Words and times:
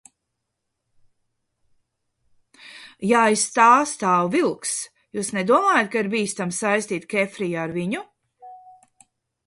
Ja 3.09 3.21
aiz 3.25 3.45
tā 3.59 3.69
stāv 3.93 4.33
Vilkss, 4.39 4.83
jūs 5.19 5.33
nedomājat, 5.39 5.95
ka 5.97 6.03
ir 6.03 6.13
bīstami 6.17 6.59
saistīt 6.65 7.09
Kefriju 7.15 7.63
ar 7.67 7.77
viņu? 7.81 8.07